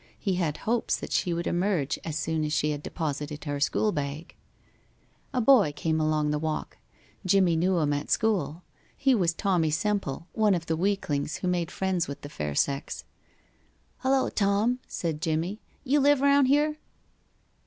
[0.17, 3.91] He had hopes that she would emerge as soon as she had deposited her school
[3.91, 4.33] bag.
[5.31, 6.79] A boy came along the walk.
[7.23, 8.63] Jimmie knew him at school.
[8.97, 13.03] He was Tommie Semple, one of the weaklings who made friends with the fair sex.
[13.99, 15.61] "Hello, Tom," said Jimmie.
[15.83, 16.77] "You live round here?"